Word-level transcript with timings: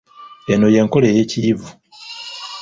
Eno 0.53 0.67
y'enkola 0.73 1.07
ey'ekiyivu. 1.09 1.67